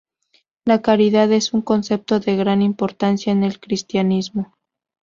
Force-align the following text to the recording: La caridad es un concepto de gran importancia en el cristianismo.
La 0.65 0.81
caridad 0.81 1.31
es 1.31 1.53
un 1.53 1.61
concepto 1.61 2.19
de 2.19 2.35
gran 2.35 2.63
importancia 2.63 3.31
en 3.31 3.43
el 3.43 3.59
cristianismo. 3.59 4.57